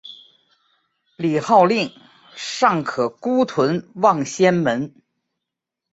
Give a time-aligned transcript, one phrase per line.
[1.15, 1.93] 李晟令
[2.35, 4.95] 尚可孤屯望仙门。